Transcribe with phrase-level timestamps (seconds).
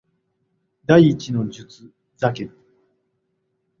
[0.87, 2.57] 第一の術ザケル